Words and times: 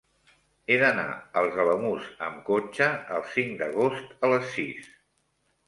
He 0.69 0.77
d'anar 0.83 1.03
als 1.41 1.59
Alamús 1.65 2.09
amb 2.29 2.41
cotxe 2.49 2.89
el 3.19 3.29
cinc 3.37 3.55
d'agost 3.63 4.19
a 4.27 4.33
les 4.35 4.51
sis. 4.59 4.93